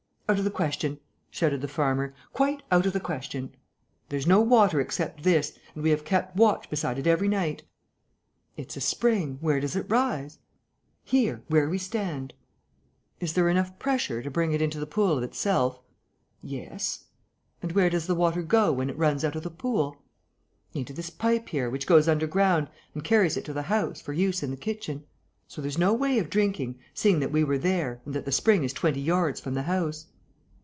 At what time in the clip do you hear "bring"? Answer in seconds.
14.31-14.53